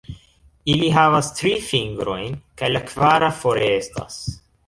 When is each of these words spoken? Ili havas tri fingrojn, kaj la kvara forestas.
Ili 0.75 0.87
havas 0.95 1.27
tri 1.39 1.51
fingrojn, 1.65 2.39
kaj 2.61 2.71
la 2.73 2.83
kvara 2.93 3.31
forestas. 3.45 4.19